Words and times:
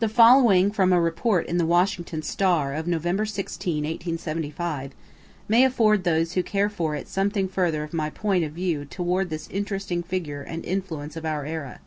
The 0.00 0.08
following 0.08 0.72
from 0.72 0.92
a 0.92 1.00
report 1.00 1.46
in 1.46 1.56
the 1.56 1.64
Washington 1.64 2.22
"Star" 2.22 2.74
of 2.74 2.88
November 2.88 3.24
16, 3.24 3.84
1875, 3.84 4.90
may 5.46 5.62
afford 5.62 6.02
those 6.02 6.32
who 6.32 6.42
care 6.42 6.68
for 6.68 6.96
it 6.96 7.06
something 7.06 7.46
further 7.46 7.84
of 7.84 7.94
my 7.94 8.10
point 8.10 8.42
of 8.42 8.50
view 8.50 8.84
toward 8.84 9.30
this 9.30 9.48
interesting 9.52 10.02
figure 10.02 10.42
and 10.42 10.64
influence 10.64 11.14
of 11.14 11.24
our 11.24 11.46
era. 11.46 11.78